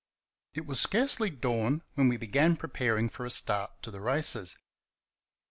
It 0.55 0.65
was 0.65 0.79
scarcely 0.79 1.29
dawn 1.29 1.83
when 1.93 2.09
we 2.09 2.17
began 2.17 2.55
preparing 2.57 3.07
for 3.07 3.23
a 3.23 3.29
start 3.29 3.83
to 3.83 3.91
the 3.91 4.01
races. 4.01 4.57